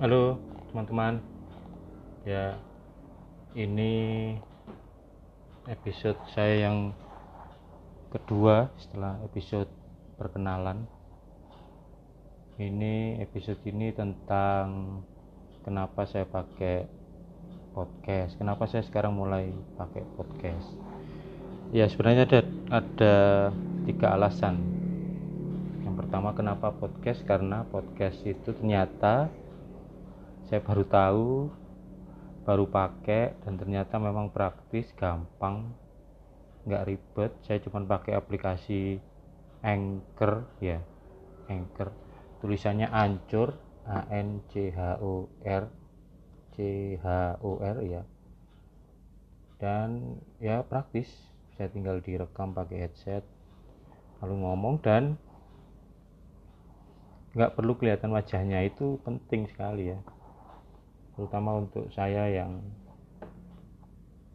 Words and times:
Halo 0.00 0.40
teman-teman. 0.72 1.20
Ya 2.24 2.56
Ini 3.52 4.32
Episode 5.68 6.16
saya 6.32 6.72
yang 6.72 6.96
Kedua 8.08 8.72
setelah 8.80 9.20
episode 9.28 9.68
Perkenalan. 10.16 10.88
Ini 12.56 13.20
episode 13.20 13.60
ini 13.68 13.92
tentang 13.92 15.04
Kenapa 15.68 16.08
saya 16.08 16.24
pakai 16.24 16.88
Podcast. 17.76 18.40
Kenapa 18.40 18.64
saya 18.72 18.80
sekarang 18.80 19.12
mulai 19.12 19.52
pakai 19.76 20.00
podcast? 20.16 20.80
Ya 21.76 21.84
sebenarnya 21.92 22.24
ada 22.24 22.40
Ada 22.72 23.16
tiga 23.84 24.16
alasan. 24.16 24.64
Yang 25.84 25.94
pertama 26.00 26.32
kenapa 26.32 26.72
podcast? 26.72 27.20
Karena 27.28 27.68
podcast 27.68 28.16
itu 28.24 28.56
ternyata 28.56 29.28
saya 30.50 30.66
baru 30.66 30.82
tahu 30.82 31.30
baru 32.42 32.66
pakai 32.66 33.38
dan 33.46 33.54
ternyata 33.54 34.02
memang 34.02 34.34
praktis 34.34 34.90
gampang 34.98 35.70
nggak 36.66 36.90
ribet. 36.90 37.30
Saya 37.46 37.62
cuma 37.62 37.86
pakai 37.86 38.18
aplikasi 38.18 38.98
Anchor 39.62 40.50
ya 40.58 40.82
Anchor. 41.46 41.94
Tulisannya 42.42 42.90
Ancur 42.90 43.54
A 43.86 44.10
N 44.10 44.42
C 44.50 44.74
H 44.74 44.98
O 44.98 45.30
R 45.46 45.70
C 46.58 46.98
H 46.98 47.06
O 47.46 47.62
R 47.62 47.76
ya. 47.86 48.02
Dan 49.62 50.18
ya 50.42 50.66
praktis. 50.66 51.06
Saya 51.54 51.70
tinggal 51.70 52.02
direkam 52.02 52.58
pakai 52.58 52.90
headset 52.90 53.22
lalu 54.18 54.42
ngomong 54.42 54.82
dan 54.82 55.14
nggak 57.38 57.54
perlu 57.54 57.78
kelihatan 57.78 58.10
wajahnya. 58.10 58.66
Itu 58.66 58.98
penting 59.06 59.46
sekali 59.46 59.94
ya 59.94 60.00
terutama 61.20 61.60
untuk 61.60 61.92
saya 61.92 62.32
yang 62.32 62.64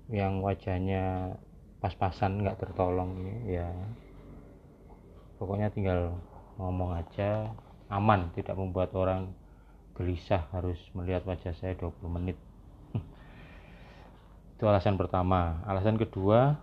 yang 0.05 0.37
wajahnya 0.37 1.33
pas-pasan 1.81 2.45
nggak 2.45 2.61
tertolong 2.61 3.25
ya. 3.49 3.65
Pokoknya 5.41 5.73
tinggal 5.73 6.13
ngomong 6.61 6.93
aja 6.93 7.49
aman 7.89 8.29
tidak 8.37 8.53
membuat 8.53 8.93
orang 8.93 9.33
gelisah 9.97 10.45
harus 10.53 10.77
melihat 10.93 11.25
wajah 11.25 11.57
saya 11.57 11.73
20 11.73 12.05
menit. 12.05 12.37
Itu 14.53 14.69
alasan 14.69 14.93
pertama. 14.93 15.65
Alasan 15.65 15.97
kedua 15.97 16.61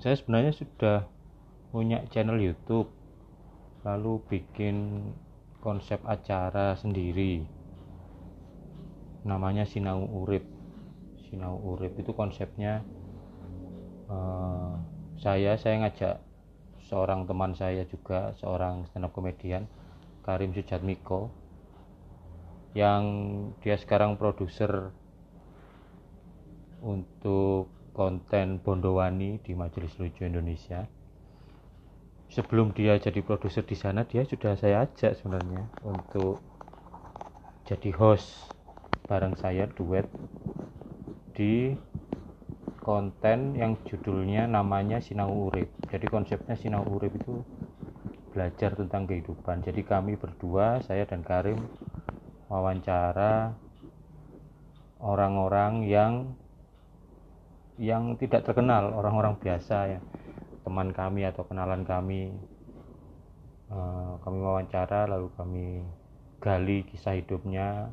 saya 0.00 0.16
sebenarnya 0.16 0.56
sudah 0.56 1.04
punya 1.68 2.00
channel 2.08 2.40
YouTube 2.40 2.88
lalu 3.84 4.24
bikin 4.24 5.04
konsep 5.60 6.00
acara 6.08 6.80
sendiri 6.80 7.44
namanya 9.24 9.64
Sinau 9.64 10.04
Urip. 10.04 10.44
Sinau 11.26 11.56
Urip 11.64 11.96
itu 11.96 12.12
konsepnya 12.12 12.84
uh, 14.12 14.76
saya 15.16 15.56
saya 15.56 15.80
ngajak 15.80 16.16
seorang 16.84 17.24
teman 17.24 17.56
saya 17.56 17.88
juga 17.88 18.36
seorang 18.36 18.84
stand 18.92 19.08
up 19.08 19.12
komedian 19.16 19.64
Karim 20.20 20.52
Sujatmiko 20.52 21.32
yang 22.76 23.04
dia 23.64 23.80
sekarang 23.80 24.20
produser 24.20 24.92
untuk 26.84 27.72
konten 27.96 28.60
Bondowani 28.60 29.40
di 29.40 29.54
Majelis 29.56 29.94
Lucu 29.96 30.26
Indonesia. 30.26 30.84
Sebelum 32.34 32.74
dia 32.74 32.98
jadi 32.98 33.22
produser 33.22 33.62
di 33.62 33.78
sana 33.78 34.02
dia 34.02 34.26
sudah 34.26 34.58
saya 34.58 34.82
ajak 34.84 35.14
sebenarnya 35.16 35.70
untuk 35.86 36.42
jadi 37.64 37.94
host 37.94 38.53
bareng 39.04 39.36
saya 39.36 39.68
duet 39.68 40.08
di 41.36 41.76
konten 42.84 43.56
yang 43.56 43.80
judulnya 43.88 44.44
namanya 44.44 45.00
Sinau 45.00 45.48
Urip. 45.48 45.72
Jadi 45.88 46.06
konsepnya 46.08 46.56
Sinau 46.56 46.84
Urip 46.84 47.16
itu 47.16 47.40
belajar 48.32 48.76
tentang 48.76 49.08
kehidupan. 49.08 49.64
Jadi 49.64 49.80
kami 49.84 50.20
berdua, 50.20 50.84
saya 50.84 51.08
dan 51.08 51.24
Karim 51.24 51.56
wawancara 52.52 53.56
orang-orang 55.00 55.88
yang 55.88 56.12
yang 57.80 58.14
tidak 58.20 58.46
terkenal, 58.46 58.94
orang-orang 58.94 59.34
biasa 59.40 59.98
ya. 59.98 60.00
Teman 60.64 60.96
kami 60.96 61.28
atau 61.28 61.44
kenalan 61.44 61.84
kami 61.84 62.32
uh, 63.68 64.16
kami 64.24 64.38
wawancara 64.40 65.04
lalu 65.04 65.28
kami 65.36 65.66
gali 66.40 66.88
kisah 66.88 67.20
hidupnya 67.20 67.92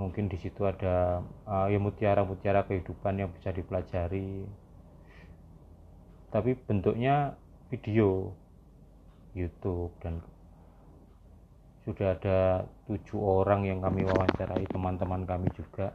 mungkin 0.00 0.32
di 0.32 0.40
situ 0.40 0.64
ada 0.64 1.20
uh, 1.44 1.68
ya 1.68 1.76
mutiara-mutiara 1.76 2.64
kehidupan 2.64 3.20
yang 3.20 3.28
bisa 3.36 3.52
dipelajari. 3.52 4.48
Tapi 6.32 6.56
bentuknya 6.56 7.36
video 7.68 8.32
YouTube 9.36 9.92
dan 10.00 10.24
sudah 11.84 12.16
ada 12.16 12.64
tujuh 12.88 13.20
orang 13.20 13.68
yang 13.68 13.84
kami 13.84 14.08
wawancarai 14.08 14.64
teman-teman 14.72 15.28
kami 15.28 15.52
juga. 15.52 15.92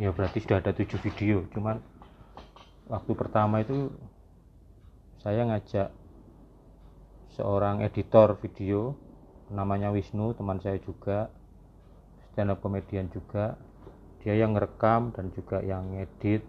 Ya 0.00 0.08
berarti 0.08 0.40
sudah 0.40 0.64
ada 0.64 0.72
tujuh 0.72 0.96
video. 1.04 1.44
Cuman 1.52 1.76
waktu 2.88 3.12
pertama 3.12 3.60
itu 3.60 3.92
saya 5.20 5.44
ngajak 5.44 5.92
seorang 7.36 7.84
editor 7.84 8.40
video 8.40 8.96
namanya 9.52 9.92
Wisnu 9.92 10.32
teman 10.32 10.56
saya 10.64 10.80
juga 10.80 11.28
up 12.36 12.58
komedian 12.64 13.08
juga. 13.12 13.58
Dia 14.22 14.38
yang 14.38 14.54
ngerekam 14.54 15.10
dan 15.12 15.34
juga 15.34 15.60
yang 15.60 15.92
ngedit. 15.92 16.46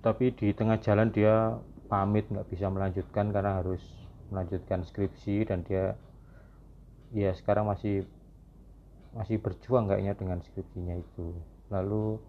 Tapi 0.00 0.32
di 0.32 0.52
tengah 0.56 0.80
jalan 0.80 1.12
dia 1.12 1.56
pamit 1.90 2.28
nggak 2.30 2.48
bisa 2.48 2.70
melanjutkan 2.70 3.34
karena 3.34 3.60
harus 3.60 3.82
melanjutkan 4.30 4.86
skripsi 4.86 5.44
dan 5.44 5.66
dia 5.66 5.98
ya 7.10 7.34
sekarang 7.34 7.66
masih 7.66 8.06
masih 9.10 9.42
berjuang 9.42 9.90
kayaknya 9.90 10.14
dengan 10.14 10.38
skripsinya 10.40 10.94
itu. 10.96 11.34
Lalu 11.68 12.22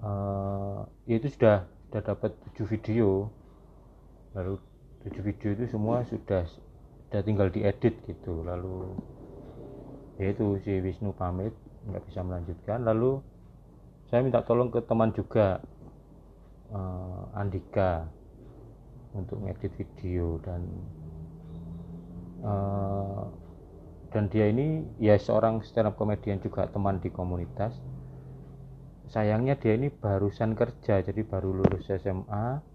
uh, 0.00 0.86
itu 1.10 1.26
sudah 1.26 1.66
sudah 1.90 2.00
dapat 2.10 2.30
tujuh 2.50 2.66
video. 2.70 3.30
Lalu 4.34 4.58
tujuh 5.06 5.22
video 5.22 5.48
itu 5.54 5.64
semua 5.70 6.02
sudah 6.06 6.42
udah 7.14 7.22
tinggal 7.22 7.46
diedit 7.54 7.94
gitu. 8.10 8.42
Lalu 8.42 8.90
yaitu 10.18 10.58
si 10.66 10.82
Wisnu 10.82 11.14
pamit 11.14 11.54
nggak 11.86 12.02
bisa 12.10 12.26
melanjutkan. 12.26 12.82
Lalu 12.82 13.22
saya 14.10 14.26
minta 14.26 14.42
tolong 14.42 14.74
ke 14.74 14.82
teman 14.82 15.14
juga 15.14 15.62
uh, 16.74 17.30
Andika 17.38 18.10
untuk 19.14 19.46
ngedit 19.46 19.70
video 19.78 20.42
dan 20.42 20.66
uh, 22.42 23.30
dan 24.10 24.26
dia 24.26 24.50
ini 24.50 24.82
ya 24.98 25.14
seorang 25.14 25.62
stand 25.62 25.86
up 25.86 25.94
komedian 25.94 26.42
juga 26.42 26.66
teman 26.66 26.98
di 26.98 27.14
komunitas. 27.14 27.78
Sayangnya 29.06 29.54
dia 29.54 29.78
ini 29.78 29.86
barusan 29.86 30.58
kerja 30.58 30.98
jadi 30.98 31.22
baru 31.22 31.62
lulus 31.62 31.86
SMA 31.86 32.73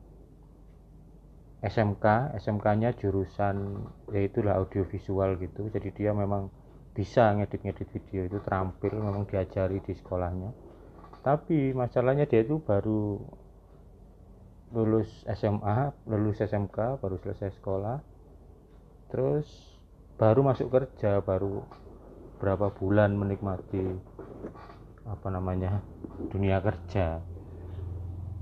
SMK 1.60 2.40
SMK-nya 2.40 2.96
jurusan 2.96 3.84
yaitulah 4.16 4.56
audiovisual 4.64 5.36
gitu. 5.44 5.68
Jadi 5.68 5.92
dia 5.92 6.12
memang 6.16 6.48
bisa 6.96 7.36
ngedit-ngedit 7.36 7.88
video 7.92 8.28
itu 8.28 8.40
terampil 8.40 8.96
memang 8.96 9.28
diajari 9.28 9.84
di 9.84 9.92
sekolahnya. 9.92 10.52
Tapi 11.20 11.76
masalahnya 11.76 12.24
dia 12.24 12.48
itu 12.48 12.64
baru 12.64 13.20
lulus 14.72 15.26
SMA 15.28 15.92
lulus 16.08 16.40
SMK 16.40 17.04
baru 17.04 17.20
selesai 17.20 17.60
sekolah. 17.60 18.00
Terus 19.12 19.48
baru 20.16 20.48
masuk 20.48 20.72
kerja 20.72 21.20
baru 21.20 21.64
berapa 22.40 22.72
bulan 22.72 23.20
menikmati 23.20 23.84
apa 25.04 25.28
namanya 25.28 25.84
dunia 26.32 26.64
kerja 26.64 27.20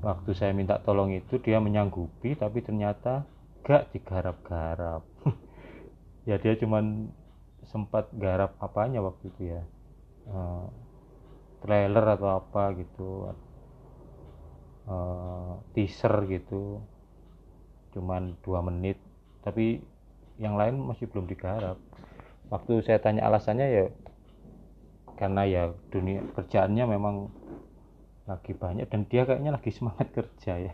waktu 0.02 0.32
saya 0.38 0.54
minta 0.54 0.78
tolong 0.82 1.14
itu 1.14 1.42
dia 1.42 1.58
menyanggupi 1.58 2.38
tapi 2.38 2.62
ternyata 2.62 3.26
gak 3.66 3.94
digarap-garap. 3.94 5.04
Ya 6.28 6.36
dia 6.36 6.60
cuman 6.60 7.08
sempat 7.72 8.12
garap 8.12 8.60
apanya 8.60 9.00
waktu 9.00 9.32
itu 9.32 9.42
ya. 9.48 9.64
Uh, 10.28 10.68
trailer 11.64 12.04
atau 12.04 12.36
apa 12.36 12.76
gitu. 12.76 13.32
Uh, 14.84 15.56
teaser 15.72 16.28
gitu. 16.28 16.84
Cuman 17.96 18.36
dua 18.44 18.60
menit. 18.60 19.00
Tapi 19.40 19.80
yang 20.36 20.60
lain 20.60 20.84
masih 20.84 21.08
belum 21.08 21.32
digarap. 21.32 21.80
Waktu 22.52 22.84
saya 22.84 23.00
tanya 23.00 23.24
alasannya 23.24 23.68
ya 23.72 23.86
karena 25.16 25.48
ya 25.48 25.64
dunia 25.90 26.28
kerjaannya 26.36 26.86
memang 26.92 27.32
lagi 28.28 28.52
banyak 28.52 28.92
dan 28.92 29.08
dia 29.08 29.24
kayaknya 29.24 29.56
lagi 29.56 29.72
semangat 29.72 30.12
kerja 30.12 30.54
ya. 30.60 30.74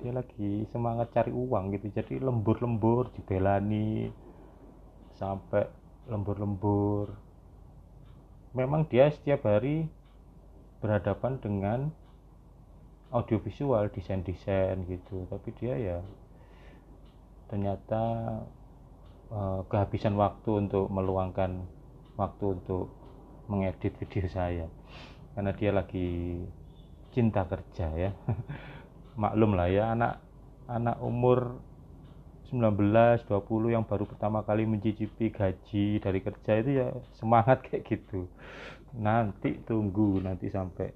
Dia 0.00 0.12
lagi 0.12 0.64
semangat 0.72 1.12
cari 1.12 1.30
uang 1.30 1.76
gitu. 1.76 1.92
Jadi 1.92 2.18
lembur-lembur 2.18 3.12
dibelani 3.12 4.08
sampai 5.20 5.68
lembur-lembur. 6.08 7.12
Memang 8.56 8.88
dia 8.88 9.12
setiap 9.12 9.44
hari 9.44 9.84
berhadapan 10.80 11.36
dengan 11.40 11.80
audiovisual 13.12 13.92
desain-desain 13.92 14.80
gitu. 14.88 15.28
Tapi 15.28 15.48
dia 15.60 15.74
ya 15.76 15.98
ternyata 17.52 18.02
uh, 19.28 19.60
kehabisan 19.68 20.16
waktu 20.16 20.66
untuk 20.66 20.88
meluangkan 20.88 21.68
waktu 22.16 22.44
untuk 22.60 22.88
mengedit 23.46 23.92
video 24.00 24.24
saya. 24.28 24.66
Karena 25.36 25.52
dia 25.52 25.70
lagi 25.74 26.40
cinta 27.14 27.46
kerja 27.46 27.86
ya. 27.94 28.10
Maklum 29.22 29.54
lah 29.54 29.70
ya 29.70 29.94
anak 29.94 30.18
anak 30.66 30.98
umur 30.98 31.62
19 32.50 33.26
20 33.26 33.74
yang 33.74 33.86
baru 33.86 34.04
pertama 34.06 34.42
kali 34.46 34.66
mencicipi 34.66 35.30
gaji 35.30 35.98
dari 35.98 36.20
kerja 36.22 36.52
itu 36.60 36.70
ya 36.82 36.88
semangat 37.16 37.62
kayak 37.66 37.86
gitu. 37.86 38.26
Nanti 38.98 39.58
tunggu 39.62 40.18
nanti 40.18 40.50
sampai 40.50 40.90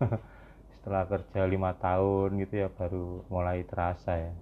setelah 0.76 1.04
kerja 1.08 1.44
lima 1.44 1.76
tahun 1.76 2.40
gitu 2.42 2.64
ya 2.64 2.68
baru 2.72 3.28
mulai 3.28 3.64
terasa 3.68 4.16
ya. 4.16 4.32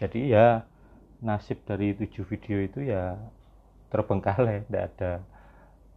Jadi 0.00 0.20
ya 0.34 0.66
nasib 1.22 1.62
dari 1.62 1.94
tujuh 1.94 2.26
video 2.26 2.58
itu 2.58 2.82
ya 2.82 3.14
terbengkalai 3.94 4.66
tidak 4.66 4.84
ada 4.92 5.12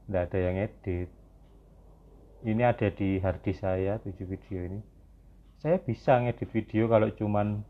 tidak 0.06 0.22
ada 0.30 0.38
yang 0.38 0.56
edit 0.62 1.10
ini 2.46 2.62
ada 2.62 2.94
di 2.94 3.18
harddisk 3.18 3.66
saya 3.66 3.98
tujuh 4.06 4.26
video 4.30 4.60
ini. 4.70 4.80
Saya 5.58 5.82
bisa 5.82 6.22
ngedit 6.22 6.46
video 6.54 6.86
kalau 6.86 7.10
cuman 7.10 7.66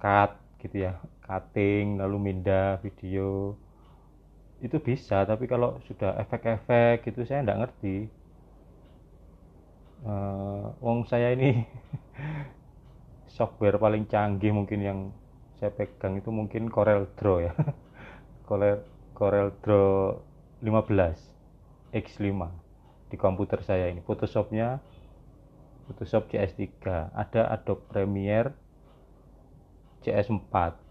cut 0.00 0.40
gitu 0.64 0.88
ya 0.88 0.96
cutting 1.20 2.00
lalu 2.00 2.32
mindah 2.32 2.80
video. 2.80 3.60
Itu 4.64 4.80
bisa 4.80 5.28
tapi 5.28 5.44
kalau 5.44 5.84
sudah 5.84 6.16
efek-efek 6.16 7.04
gitu 7.04 7.28
saya 7.28 7.44
nggak 7.44 7.60
ngerti. 7.60 7.96
Uh, 10.04 10.72
wong 10.80 11.04
saya 11.04 11.36
ini 11.36 11.64
software 13.36 13.76
paling 13.76 14.08
canggih 14.08 14.52
mungkin 14.52 14.80
yang 14.80 14.98
saya 15.60 15.72
pegang 15.72 16.16
itu 16.16 16.32
mungkin 16.32 16.72
Corel 16.72 17.04
Draw 17.20 17.36
ya. 17.44 17.52
Corel 18.48 18.80
Corel 19.12 19.52
Draw 19.60 20.16
15 20.64 21.92
X5 21.92 22.63
di 23.14 23.16
komputer 23.16 23.62
saya 23.62 23.86
ini. 23.86 24.02
Photoshopnya 24.02 24.82
Photoshop 25.86 26.26
CS3 26.34 26.66
ada 27.14 27.46
Adobe 27.54 27.86
Premiere 27.86 28.50
CS4 30.02 30.82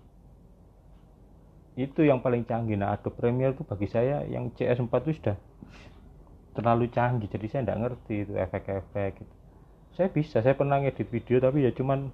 itu 1.75 2.07
yang 2.07 2.23
paling 2.23 2.47
canggih. 2.47 2.79
Nah 2.79 2.95
Adobe 2.95 3.19
Premiere 3.19 3.51
itu 3.51 3.67
bagi 3.67 3.91
saya 3.91 4.23
yang 4.23 4.55
CS4 4.55 4.93
itu 5.03 5.11
sudah 5.19 5.35
terlalu 6.55 6.87
canggih. 6.87 7.27
Jadi 7.27 7.45
saya 7.51 7.61
tidak 7.67 7.79
ngerti 7.83 8.15
itu 8.23 8.33
efek-efek 8.39 9.11
gitu. 9.19 9.35
saya 9.93 10.09
bisa 10.09 10.41
saya 10.41 10.57
pernah 10.57 10.81
ngedit 10.81 11.05
video 11.05 11.37
tapi 11.37 11.69
ya 11.69 11.69
cuman 11.69 12.09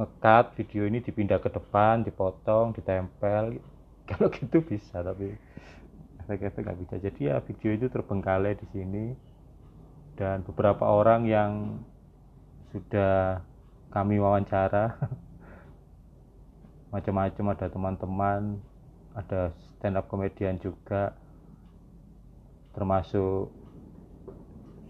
ngekat 0.00 0.56
video 0.56 0.88
ini 0.88 1.04
dipindah 1.04 1.36
ke 1.42 1.50
depan 1.50 2.06
dipotong 2.06 2.70
ditempel. 2.78 3.58
Kalau 4.08 4.28
gitu 4.30 4.60
bisa 4.60 5.00
tapi 5.00 5.32
efek-efek 6.24 6.64
nggak 6.64 6.80
bisa. 6.80 6.94
Jadi 6.98 7.20
ya 7.28 7.38
video 7.44 7.70
itu 7.76 7.86
terbengkalai 7.92 8.56
di 8.56 8.66
sini. 8.72 9.06
Dan 10.16 10.40
beberapa 10.48 10.88
orang 10.88 11.28
yang 11.28 11.78
sudah 12.72 13.44
kami 13.92 14.18
wawancara 14.18 14.98
macam-macam 16.94 17.44
ada 17.54 17.66
teman-teman 17.70 18.42
ada 19.14 19.54
stand 19.54 19.94
up 19.94 20.10
komedian 20.10 20.58
juga 20.58 21.14
termasuk 22.74 23.54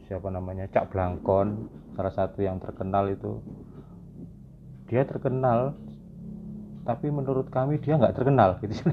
siapa 0.09 0.33
namanya 0.33 0.69
Cak 0.73 0.89
Blangkon 0.93 1.69
salah 1.97 2.15
satu 2.15 2.41
yang 2.41 2.57
terkenal 2.61 3.13
itu. 3.13 3.41
Dia 4.89 5.05
terkenal 5.05 5.77
tapi 6.85 7.09
menurut 7.09 7.49
kami 7.49 7.81
dia 7.81 7.97
nggak 7.97 8.13
terkenal 8.13 8.61
gitu 8.61 8.77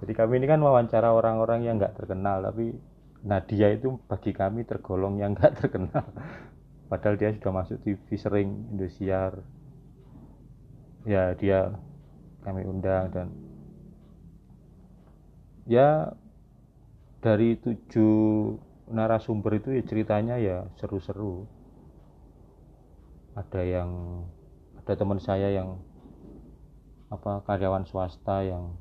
jadi 0.00 0.12
kami 0.16 0.40
ini 0.40 0.46
kan 0.48 0.60
wawancara 0.64 1.12
orang-orang 1.12 1.68
yang 1.68 1.76
nggak 1.76 1.96
terkenal 2.00 2.40
tapi 2.40 2.72
Nadia 3.20 3.68
itu 3.76 4.00
bagi 4.08 4.32
kami 4.32 4.64
tergolong 4.64 5.20
yang 5.20 5.36
nggak 5.36 5.56
terkenal. 5.60 6.04
Padahal 6.88 7.20
dia 7.20 7.30
sudah 7.36 7.52
masuk 7.52 7.78
TV 7.84 8.06
sering 8.16 8.72
Indosiar. 8.72 9.44
Ya 11.04 11.32
dia 11.36 11.76
kami 12.40 12.64
undang 12.64 13.12
dan 13.12 13.28
ya 15.68 16.16
dari 17.20 17.56
tujuh 17.60 18.56
narasumber 18.88 19.60
itu 19.60 19.76
ya 19.76 19.82
ceritanya 19.84 20.36
ya 20.40 20.64
seru-seru. 20.80 21.44
Ada 23.36 23.62
yang 23.62 23.90
ada 24.80 24.92
teman 24.96 25.20
saya 25.20 25.52
yang 25.52 25.78
apa 27.12 27.44
karyawan 27.44 27.84
swasta 27.84 28.44
yang 28.44 28.74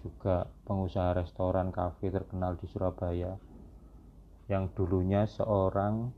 juga 0.00 0.48
pengusaha 0.64 1.16
restoran 1.16 1.70
kafe 1.70 2.12
terkenal 2.12 2.56
di 2.56 2.66
Surabaya. 2.68 3.36
Yang 4.50 4.64
dulunya 4.74 5.28
seorang 5.30 6.10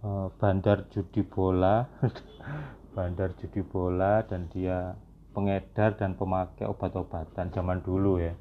uh, 0.00 0.32
bandar 0.40 0.88
judi 0.88 1.20
bola 1.20 1.84
bandar 2.96 3.36
judi 3.36 3.60
bola 3.60 4.24
dan 4.24 4.48
dia 4.48 4.96
pengedar 5.30 5.94
dan 5.94 6.16
pemakai 6.16 6.66
obat-obatan 6.66 7.52
zaman 7.52 7.78
dulu 7.84 8.18
ya. 8.18 8.34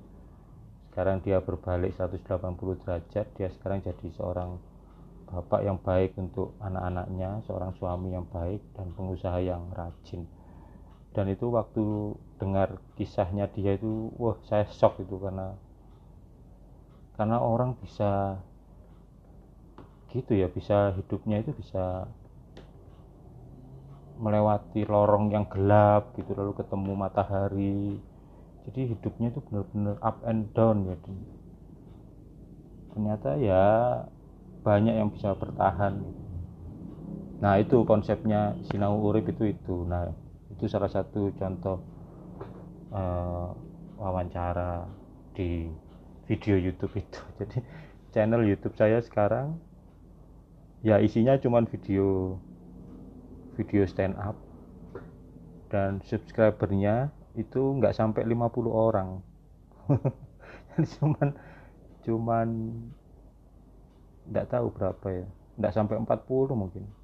Sekarang 0.89 1.21
dia 1.21 1.43
berbalik 1.43 1.93
180 1.93 2.81
derajat 2.81 3.25
dia 3.37 3.49
sekarang 3.53 3.85
jadi 3.85 4.07
seorang 4.15 4.57
bapak 5.29 5.61
yang 5.61 5.77
baik 5.77 6.17
untuk 6.17 6.57
anak-anaknya 6.57 7.45
seorang 7.45 7.77
suami 7.77 8.17
yang 8.17 8.25
baik 8.25 8.65
dan 8.73 8.89
pengusaha 8.97 9.37
yang 9.37 9.69
rajin 9.77 10.25
dan 11.13 11.25
itu 11.29 11.49
waktu 11.49 12.13
dengar 12.37 12.77
kisahnya 12.95 13.49
dia 13.51 13.75
itu 13.75 14.13
wah 14.15 14.37
saya 14.45 14.69
shock 14.69 15.01
itu 15.01 15.17
karena 15.17 15.57
karena 17.17 17.37
orang 17.41 17.75
bisa 17.81 18.39
gitu 20.09 20.33
ya 20.33 20.47
bisa 20.49 20.95
hidupnya 20.97 21.41
itu 21.45 21.51
bisa 21.53 22.09
melewati 24.19 24.83
lorong 24.83 25.31
yang 25.31 25.47
gelap 25.47 26.11
gitu 26.19 26.35
lalu 26.35 26.51
ketemu 26.59 26.91
matahari. 26.93 27.95
Jadi 28.67 28.81
hidupnya 28.93 29.31
itu 29.31 29.39
benar-benar 29.47 29.95
up 30.03 30.17
and 30.27 30.51
down 30.51 30.85
ya 30.85 30.95
ternyata 32.89 33.29
ya 33.39 33.65
banyak 34.61 34.91
yang 34.99 35.09
bisa 35.09 35.31
bertahan. 35.39 36.03
Nah 37.39 37.55
itu 37.63 37.87
konsepnya 37.87 38.59
sinau 38.67 38.99
urip 38.99 39.31
itu 39.31 39.55
itu. 39.55 39.87
Nah 39.87 40.11
itu 40.49 40.65
salah 40.65 40.89
satu 40.89 41.29
contoh 41.37 41.77
uh, 42.89 43.53
wawancara 44.01 44.89
di 45.37 45.69
video 46.25 46.57
YouTube 46.57 46.97
itu. 46.97 47.21
Jadi 47.39 47.59
channel 48.09 48.41
YouTube 48.45 48.73
saya 48.73 48.97
sekarang 49.01 49.57
ya 50.81 50.97
isinya 50.97 51.37
cuman 51.37 51.69
video 51.69 52.37
video 53.55 53.85
stand 53.85 54.17
up. 54.17 54.35
Dan 55.69 56.01
subscribernya 56.01 57.13
itu 57.37 57.61
nggak 57.77 57.93
sampai 57.93 58.25
50 58.25 58.65
orang. 58.73 59.21
Jadi 60.73 60.85
cuman 60.97 61.27
cuman 62.01 62.47
nggak 64.33 64.49
tahu 64.49 64.73
berapa 64.73 65.07
ya. 65.13 65.27
Nggak 65.61 65.73
sampai 65.77 65.95
40 66.01 66.57
mungkin 66.57 66.98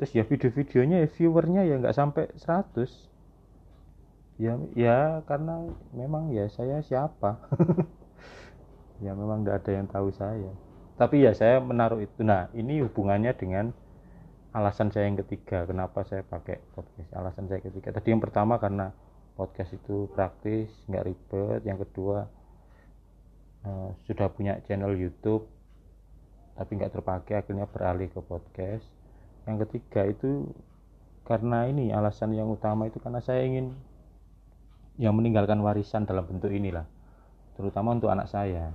terus 0.00 0.16
ya 0.16 0.24
video-videonya 0.24 1.04
ya 1.04 1.08
viewernya 1.12 1.62
ya 1.68 1.76
nggak 1.76 1.92
sampai 1.92 2.32
100 2.40 2.88
ya 4.40 4.56
ya 4.72 5.20
karena 5.28 5.68
memang 5.92 6.32
ya 6.32 6.48
saya 6.48 6.80
siapa? 6.80 7.36
Ya 9.00 9.16
memang 9.16 9.42
nggak 9.42 9.64
ada 9.64 9.72
yang 9.80 9.88
tahu 9.88 10.12
saya. 10.12 10.52
Tapi 11.00 11.24
ya 11.24 11.32
saya 11.32 11.56
menaruh 11.56 12.04
itu. 12.04 12.20
Nah 12.20 12.52
ini 12.52 12.84
hubungannya 12.84 13.32
dengan 13.32 13.72
alasan 14.52 14.92
saya 14.92 15.08
yang 15.08 15.16
ketiga. 15.24 15.64
Kenapa 15.64 16.04
saya 16.04 16.20
pakai 16.20 16.60
podcast? 16.76 17.08
Alasan 17.16 17.48
saya 17.48 17.64
ketiga. 17.64 17.96
Tadi 17.96 18.12
yang 18.12 18.20
pertama 18.20 18.60
karena 18.60 18.92
podcast 19.40 19.72
itu 19.72 20.04
praktis 20.12 20.68
nggak 20.84 21.04
ribet. 21.08 21.60
Yang 21.64 21.88
kedua 21.88 22.28
uh, 23.64 23.96
sudah 24.04 24.28
punya 24.28 24.60
channel 24.68 24.92
YouTube 24.92 25.48
tapi 26.60 26.76
nggak 26.76 26.92
terpakai. 26.92 27.40
Akhirnya 27.40 27.64
beralih 27.64 28.12
ke 28.12 28.20
podcast 28.20 28.99
yang 29.48 29.56
ketiga 29.66 30.08
itu 30.08 30.50
karena 31.24 31.68
ini 31.70 31.94
alasan 31.94 32.34
yang 32.34 32.50
utama 32.50 32.90
itu 32.90 32.98
karena 32.98 33.22
saya 33.22 33.46
ingin 33.46 33.76
yang 35.00 35.16
meninggalkan 35.16 35.62
warisan 35.64 36.04
dalam 36.04 36.26
bentuk 36.28 36.52
inilah 36.52 36.84
terutama 37.60 37.92
untuk 37.92 38.08
anak 38.08 38.28
saya. 38.28 38.72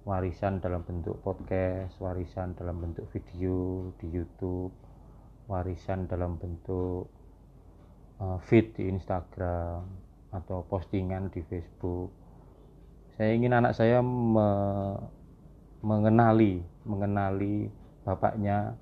Warisan 0.00 0.58
dalam 0.58 0.82
bentuk 0.82 1.20
podcast, 1.20 1.94
warisan 2.00 2.56
dalam 2.56 2.82
bentuk 2.82 3.06
video 3.12 3.92
di 4.00 4.10
YouTube, 4.10 4.72
warisan 5.46 6.08
dalam 6.10 6.40
bentuk 6.40 7.06
uh, 8.18 8.38
feed 8.42 8.74
di 8.74 8.90
Instagram 8.90 9.86
atau 10.34 10.66
postingan 10.66 11.30
di 11.30 11.44
Facebook. 11.46 12.10
Saya 13.14 13.36
ingin 13.36 13.54
anak 13.54 13.76
saya 13.76 14.00
me 14.02 14.48
mengenali 15.80 16.60
mengenali 16.84 17.68
bapaknya 18.02 18.74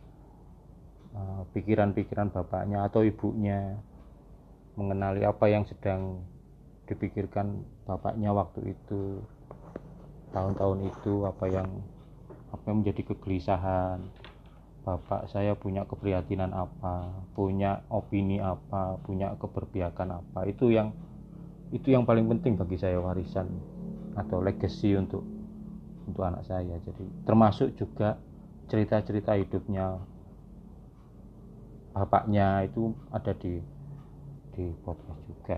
pikiran-pikiran 1.56 2.30
bapaknya 2.30 2.84
atau 2.84 3.02
ibunya 3.02 3.80
mengenali 4.78 5.26
apa 5.26 5.50
yang 5.50 5.66
sedang 5.66 6.22
dipikirkan 6.86 7.66
bapaknya 7.84 8.30
waktu 8.32 8.72
itu 8.72 9.20
tahun-tahun 10.32 10.88
itu 10.88 11.26
apa 11.26 11.44
yang 11.50 11.68
apa 12.52 12.64
yang 12.68 12.84
menjadi 12.84 13.02
kegelisahan. 13.12 14.00
Bapak 14.88 15.28
saya 15.28 15.52
punya 15.52 15.84
keprihatinan 15.84 16.48
apa 16.56 17.12
punya 17.36 17.84
opini 17.92 18.40
apa 18.40 18.96
punya 19.04 19.36
keberpihakan 19.36 20.24
apa. 20.24 20.48
Itu 20.48 20.72
yang 20.72 20.96
itu 21.68 21.92
yang 21.92 22.08
paling 22.08 22.24
penting 22.24 22.56
bagi 22.56 22.80
saya 22.80 22.96
warisan 22.96 23.52
atau 24.16 24.40
legacy 24.40 24.96
untuk 24.96 25.20
untuk 26.08 26.24
anak 26.24 26.48
saya. 26.48 26.80
Jadi 26.80 27.04
termasuk 27.28 27.76
juga 27.76 28.16
cerita-cerita 28.72 29.36
hidupnya 29.36 30.00
bapaknya 31.98 32.62
itu 32.62 32.94
ada 33.10 33.34
di 33.34 33.58
di 34.54 34.70
podcast 34.86 35.22
juga. 35.26 35.56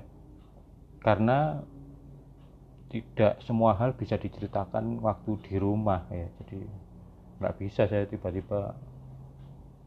Karena 1.01 1.61
tidak 2.91 3.39
semua 3.45 3.77
hal 3.77 3.95
bisa 3.95 4.17
diceritakan 4.17 5.05
waktu 5.05 5.37
di 5.45 5.55
rumah 5.61 6.09
ya. 6.09 6.27
Jadi 6.41 6.65
nggak 7.41 7.57
bisa 7.61 7.85
saya 7.89 8.05
tiba-tiba 8.09 8.77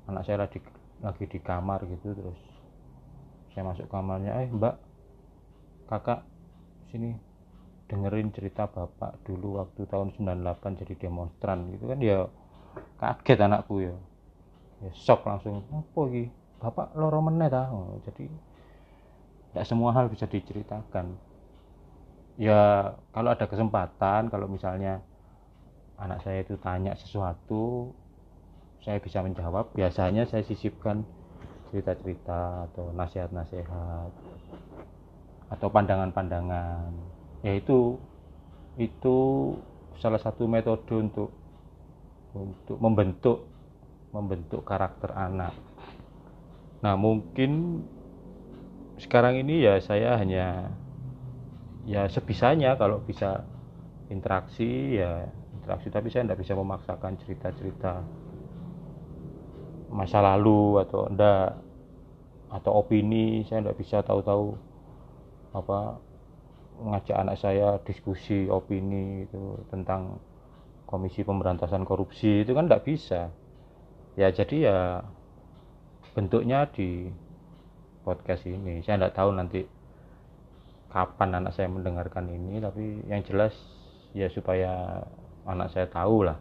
anak 0.10 0.26
saya 0.26 0.46
lagi 0.46 0.62
lagi 1.02 1.26
di 1.30 1.38
kamar 1.38 1.86
gitu 1.86 2.18
terus 2.18 2.42
saya 3.54 3.70
masuk 3.70 3.86
kamarnya 3.86 4.34
eh 4.42 4.50
mbak 4.50 4.82
kakak 5.86 6.26
sini 6.90 7.14
dengerin 7.94 8.34
cerita 8.34 8.66
bapak 8.66 9.22
dulu 9.22 9.62
waktu 9.62 9.86
tahun 9.86 10.18
98 10.18 10.82
jadi 10.82 10.94
demonstran 10.98 11.70
gitu 11.78 11.86
kan. 11.92 12.00
Ya 12.02 12.26
kaget 12.98 13.40
anakku 13.46 13.86
ya. 13.86 13.96
Ya 14.82 14.92
shock 14.98 15.28
langsung 15.30 15.62
apa 15.70 16.00
lagi 16.10 16.26
bapak 16.64 16.96
loro 16.96 17.20
meneh 17.20 17.52
oh, 17.52 18.00
jadi 18.08 18.32
tidak 19.52 19.66
semua 19.68 19.92
hal 19.94 20.08
bisa 20.08 20.26
diceritakan. 20.26 21.14
Ya 22.40 22.96
kalau 23.14 23.30
ada 23.30 23.46
kesempatan 23.46 24.32
kalau 24.32 24.50
misalnya 24.50 25.04
anak 26.02 26.26
saya 26.26 26.42
itu 26.42 26.58
tanya 26.58 26.98
sesuatu 26.98 27.94
saya 28.82 28.98
bisa 28.98 29.22
menjawab. 29.22 29.70
Biasanya 29.76 30.26
saya 30.26 30.42
sisipkan 30.42 31.06
cerita-cerita 31.70 32.72
atau 32.72 32.90
nasihat-nasihat 32.96 34.10
atau 35.54 35.68
pandangan-pandangan. 35.70 36.90
Yaitu 37.46 38.02
itu 38.82 39.18
salah 40.02 40.18
satu 40.18 40.50
metode 40.50 40.90
untuk 40.98 41.30
untuk 42.34 42.82
membentuk 42.82 43.46
membentuk 44.10 44.66
karakter 44.66 45.14
anak 45.14 45.54
nah 46.84 47.00
mungkin 47.00 47.82
sekarang 49.00 49.40
ini 49.40 49.64
ya 49.64 49.80
saya 49.80 50.20
hanya 50.20 50.70
ya 51.88 52.08
sebisanya 52.12 52.76
kalau 52.76 53.00
bisa 53.04 53.48
interaksi 54.12 55.00
ya 55.00 55.28
interaksi. 55.64 55.88
Tapi 55.88 56.08
saya 56.12 56.28
tidak 56.28 56.42
bisa 56.44 56.54
memaksakan 56.54 57.16
cerita-cerita 57.24 58.04
masa 59.94 60.20
lalu 60.20 60.84
atau 60.84 61.08
enggak 61.08 61.56
atau 62.52 62.72
opini. 62.84 63.48
Saya 63.48 63.64
tidak 63.64 63.80
bisa 63.80 63.98
tahu-tahu 64.04 64.54
apa 65.56 65.98
mengajak 66.84 67.16
anak 67.16 67.38
saya 67.38 67.78
diskusi 67.86 68.50
opini 68.50 69.24
itu 69.30 69.62
tentang 69.72 70.20
komisi 70.84 71.24
pemberantasan 71.24 71.88
korupsi. 71.88 72.44
Itu 72.44 72.52
kan 72.52 72.68
tidak 72.68 72.84
bisa. 72.84 73.32
Ya 74.20 74.30
jadi 74.30 74.58
ya 74.70 74.78
bentuknya 76.14 76.70
di 76.70 77.10
podcast 78.06 78.46
ini. 78.46 78.86
Saya 78.86 79.02
tidak 79.02 79.18
tahu 79.18 79.30
nanti 79.34 79.66
kapan 80.94 81.42
anak 81.42 81.58
saya 81.58 81.66
mendengarkan 81.74 82.30
ini 82.30 82.62
tapi 82.62 83.02
yang 83.10 83.26
jelas 83.26 83.58
ya 84.14 84.30
supaya 84.30 85.02
anak 85.50 85.74
saya 85.74 85.90
tahu 85.90 86.30
lah. 86.30 86.38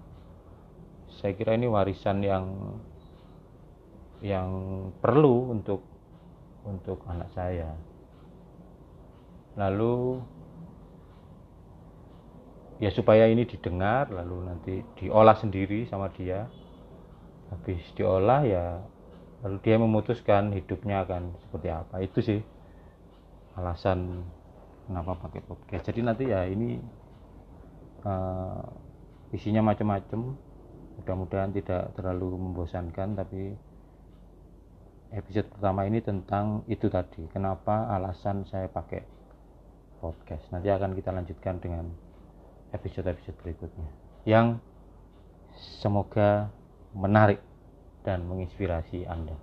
Saya 1.21 1.33
kira 1.33 1.57
ini 1.57 1.69
warisan 1.69 2.21
yang 2.21 2.76
yang 4.21 4.49
perlu 5.00 5.57
untuk 5.57 5.81
untuk 6.69 7.00
anak 7.09 7.33
saya. 7.33 7.73
Lalu 9.57 10.21
ya 12.81 12.93
supaya 12.93 13.29
ini 13.29 13.49
didengar 13.49 14.12
lalu 14.12 14.37
nanti 14.52 14.75
diolah 15.00 15.37
sendiri 15.41 15.88
sama 15.88 16.12
dia. 16.12 16.45
Habis 17.52 17.85
diolah 17.97 18.41
ya 18.49 18.64
lalu 19.43 19.57
dia 19.63 19.77
memutuskan 19.77 20.55
hidupnya 20.55 21.03
akan 21.03 21.35
seperti 21.43 21.69
apa. 21.69 21.99
Itu 21.99 22.23
sih 22.23 22.41
alasan 23.59 24.23
kenapa 24.87 25.19
pakai 25.29 25.43
podcast. 25.43 25.85
Jadi 25.91 26.01
nanti 26.01 26.25
ya 26.31 26.47
ini 26.47 26.79
uh, 28.07 28.63
isinya 29.35 29.67
macam-macam. 29.67 30.39
Mudah-mudahan 30.93 31.51
tidak 31.57 31.97
terlalu 31.99 32.37
membosankan 32.37 33.17
tapi 33.19 33.57
episode 35.11 35.49
pertama 35.51 35.85
ini 35.91 35.99
tentang 35.99 36.63
itu 36.71 36.87
tadi. 36.87 37.27
Kenapa 37.35 37.91
alasan 37.91 38.47
saya 38.47 38.71
pakai 38.71 39.03
podcast. 39.99 40.47
Nanti 40.55 40.71
akan 40.71 40.95
kita 40.95 41.11
lanjutkan 41.11 41.59
dengan 41.59 41.91
episode-episode 42.71 43.39
berikutnya. 43.43 43.89
Yang 44.23 44.63
semoga 45.83 46.51
menarik 46.95 47.39
dan 48.06 48.26
menginspirasi 48.28 48.99
Anda. 49.14 49.37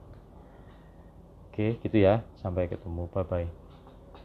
Oke 1.50 1.66
gitu 1.84 1.98
ya. 2.00 2.24
Sampai 2.42 2.72
ketemu. 2.72 3.04
Bye 3.14 3.26
bye 3.32 3.69